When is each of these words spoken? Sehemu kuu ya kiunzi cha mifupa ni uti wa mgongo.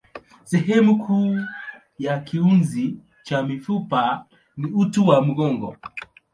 Sehemu 0.45 0.99
kuu 1.05 1.39
ya 1.99 2.19
kiunzi 2.19 2.97
cha 3.23 3.43
mifupa 3.43 4.25
ni 4.57 4.67
uti 4.73 4.99
wa 4.99 5.21
mgongo. 5.25 5.77